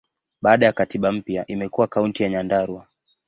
[0.41, 2.87] Baada ya katiba mpya, imekuwa Kaunti ya Nyandarua.